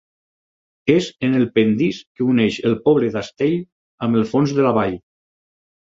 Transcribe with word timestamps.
És 0.93 1.09
en 1.27 1.35
el 1.41 1.45
pendís 1.59 1.99
que 2.17 2.27
uneix 2.29 2.57
el 2.71 2.77
poble 2.89 3.11
d'Astell 3.17 3.55
amb 4.07 4.23
el 4.23 4.29
fons 4.33 4.57
de 4.61 4.67
la 4.69 4.73
vall. 4.79 4.99